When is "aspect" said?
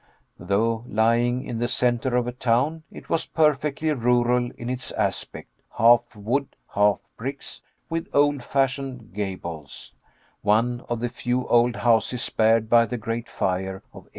4.93-5.51